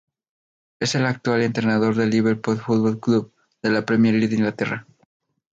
[0.79, 4.87] Es el actual entrenador del Liverpool Football Club de la Premier League de Inglaterra.